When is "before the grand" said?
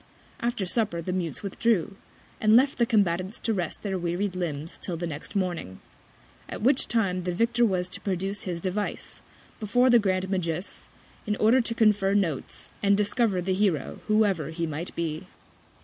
9.59-10.27